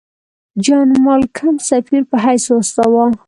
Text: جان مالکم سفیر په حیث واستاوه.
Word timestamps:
جان 0.63 0.89
مالکم 1.05 1.55
سفیر 1.69 2.03
په 2.09 2.17
حیث 2.25 2.45
واستاوه. 2.49 3.05